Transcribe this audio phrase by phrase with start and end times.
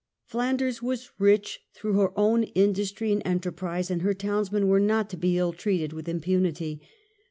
[0.25, 5.15] Flanders was rich through her own industry and enterprise, and her townsmen were not to
[5.17, 6.81] be ill treated with impunity.